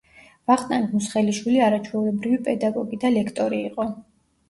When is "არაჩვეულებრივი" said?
1.67-2.43